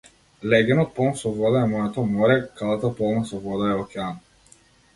Леѓенот 0.53 0.93
полн 0.95 1.13
со 1.19 1.33
вода 1.35 1.61
е 1.65 1.67
моето 1.75 2.07
море, 2.15 2.39
кадата 2.63 2.93
полна 3.03 3.23
со 3.33 3.43
вода 3.47 3.71
е 3.75 3.79
океан. 3.85 4.21